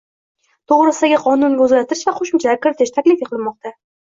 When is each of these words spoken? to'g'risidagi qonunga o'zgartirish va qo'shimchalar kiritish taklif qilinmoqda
to'g'risidagi 0.71 1.19
qonunga 1.27 1.63
o'zgartirish 1.67 2.03
va 2.09 2.15
qo'shimchalar 2.23 2.61
kiritish 2.65 2.95
taklif 2.99 3.21
qilinmoqda 3.25 3.77